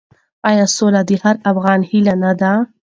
آیا 0.49 0.65
سوله 0.75 1.01
د 1.09 1.11
هر 1.23 1.35
افغان 1.51 1.79
هیله 1.89 2.15
نه 2.23 2.31
ده؟ 2.41 2.51